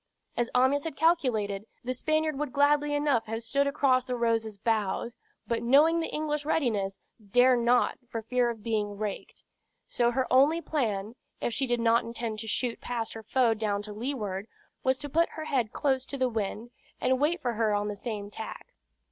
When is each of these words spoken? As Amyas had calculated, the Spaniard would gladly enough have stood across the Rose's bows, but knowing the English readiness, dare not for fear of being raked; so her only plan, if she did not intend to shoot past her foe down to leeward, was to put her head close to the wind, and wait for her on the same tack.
As 0.35 0.49
Amyas 0.55 0.83
had 0.83 0.95
calculated, 0.95 1.67
the 1.83 1.93
Spaniard 1.93 2.39
would 2.39 2.51
gladly 2.51 2.95
enough 2.95 3.27
have 3.27 3.43
stood 3.43 3.67
across 3.67 4.03
the 4.03 4.15
Rose's 4.15 4.57
bows, 4.57 5.13
but 5.45 5.61
knowing 5.61 5.99
the 5.99 6.11
English 6.11 6.43
readiness, 6.43 6.97
dare 7.23 7.55
not 7.55 7.99
for 8.09 8.23
fear 8.23 8.49
of 8.49 8.63
being 8.63 8.97
raked; 8.97 9.43
so 9.87 10.09
her 10.09 10.25
only 10.33 10.59
plan, 10.59 11.13
if 11.39 11.53
she 11.53 11.67
did 11.67 11.79
not 11.79 12.03
intend 12.03 12.39
to 12.39 12.47
shoot 12.47 12.81
past 12.81 13.13
her 13.13 13.21
foe 13.21 13.53
down 13.53 13.83
to 13.83 13.93
leeward, 13.93 14.47
was 14.83 14.97
to 14.97 15.07
put 15.07 15.29
her 15.33 15.45
head 15.45 15.71
close 15.71 16.03
to 16.07 16.17
the 16.17 16.29
wind, 16.29 16.71
and 16.99 17.19
wait 17.21 17.39
for 17.39 17.53
her 17.53 17.71
on 17.75 17.87
the 17.87 17.95
same 17.95 18.31
tack. 18.31 18.73